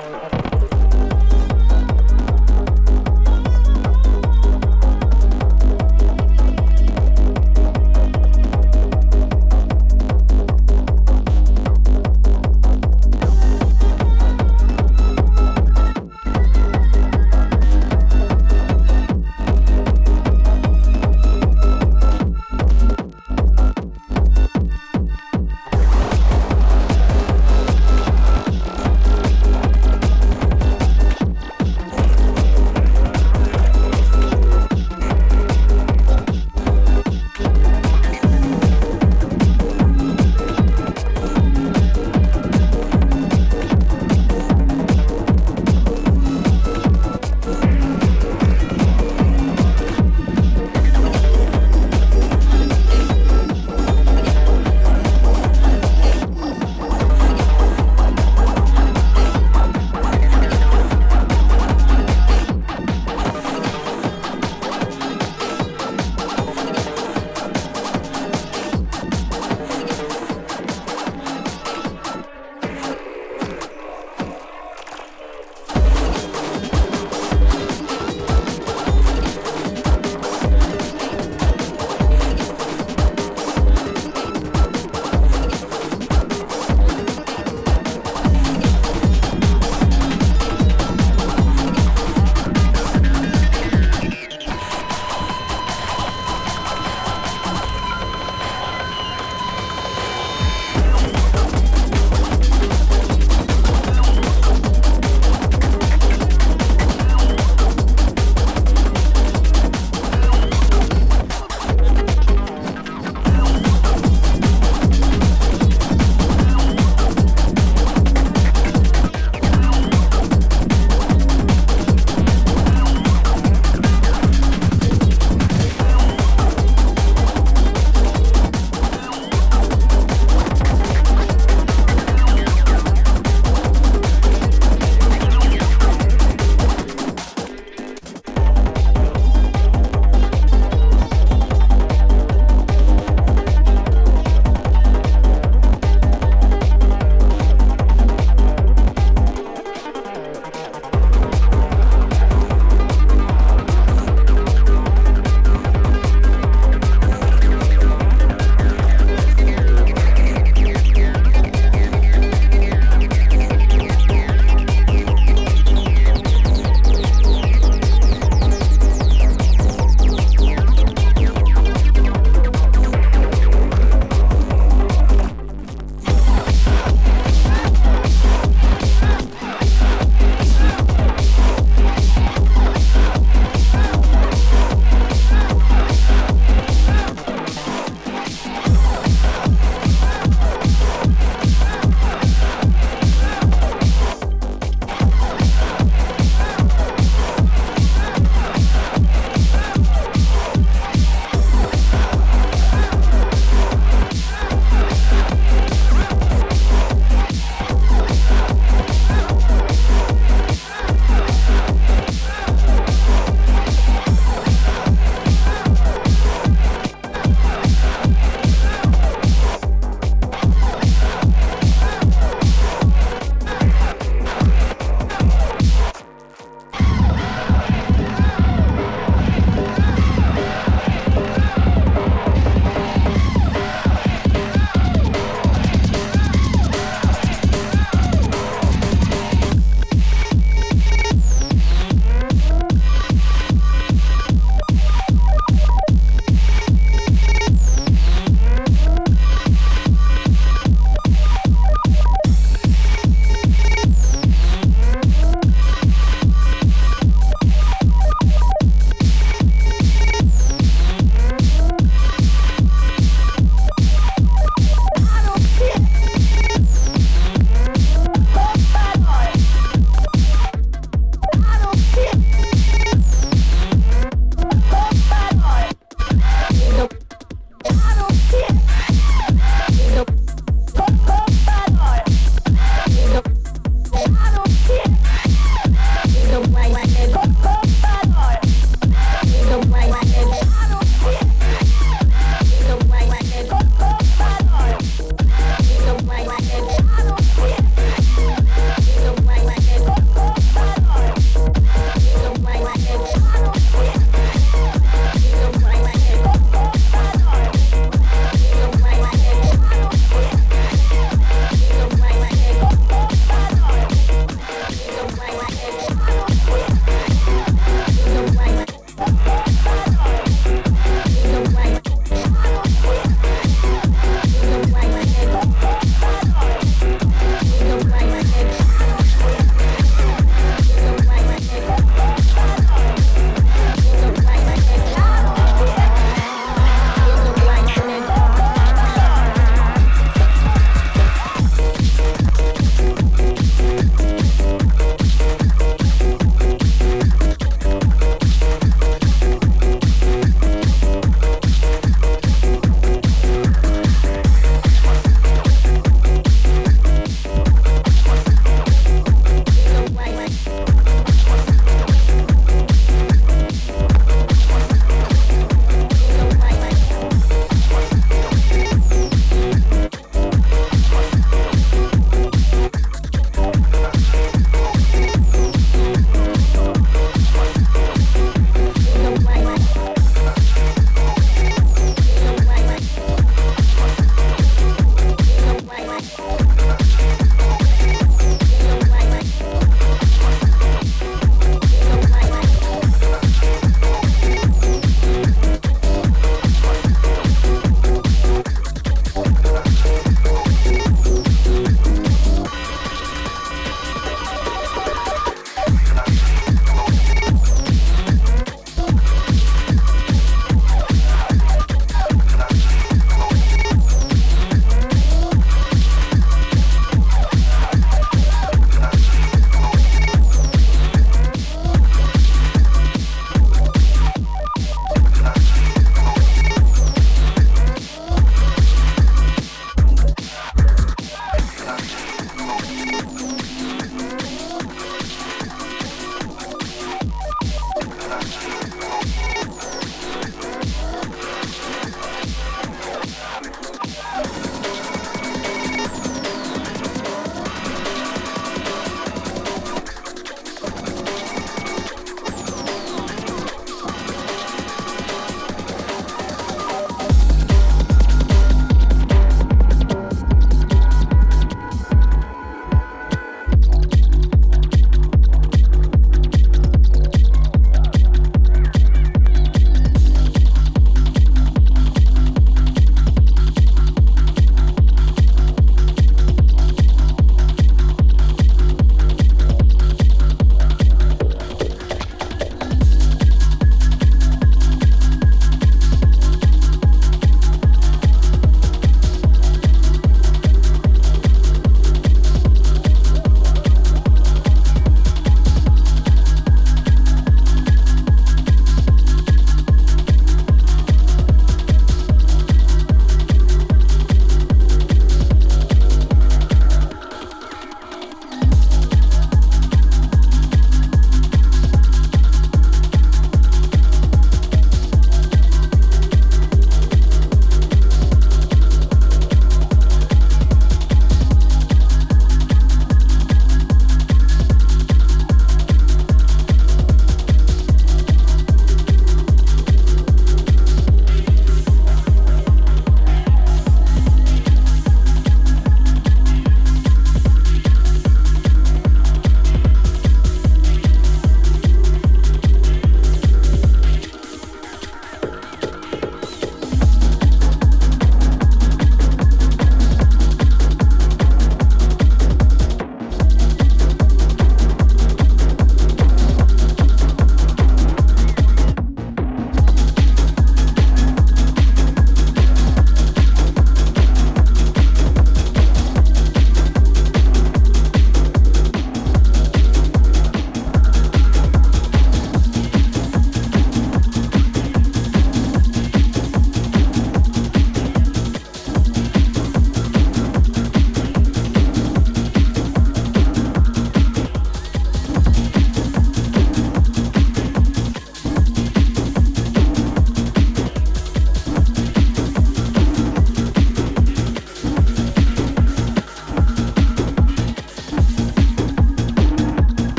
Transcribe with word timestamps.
power 0.00 0.29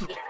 Yeah. 0.00 0.23